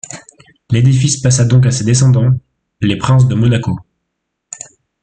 L'édifice 0.71 1.17
passa 1.21 1.45
donc 1.45 1.67
à 1.67 1.69
ses 1.69 1.83
descendants, 1.83 2.31
les 2.81 2.97
princes 2.97 3.27
de 3.27 3.35
Monaco. 3.35 3.77